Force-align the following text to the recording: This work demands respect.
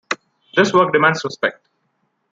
This 0.55 0.73
work 0.73 0.91
demands 0.93 1.23
respect. 1.23 1.63